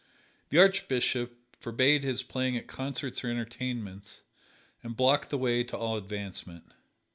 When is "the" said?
0.49-0.57, 5.29-5.37